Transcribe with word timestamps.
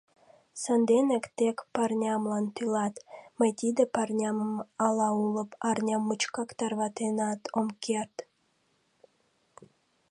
Санденак 0.63 1.25
тек 1.37 1.57
парнямлан 1.75 2.45
тӱлат— 2.55 2.95
мый 3.39 3.51
тиде 3.59 3.83
парнямым 3.95 4.53
ала 4.85 5.09
уло 5.23 5.43
арня 5.69 5.97
мучкак 6.07 6.49
тарватенат 6.59 7.41
ом 7.57 7.67
керт... 7.83 8.15